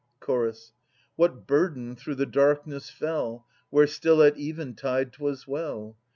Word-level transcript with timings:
Chorus. 0.19 0.73
What 1.15 1.45
burden 1.45 1.95
through 1.95 2.15
the 2.15 2.25
darkness 2.25 2.89
fell 2.89 3.45
Where 3.69 3.85
still 3.85 4.23
at 4.23 4.35
eventide 4.35 5.13
'twas 5.13 5.47
well 5.47 5.95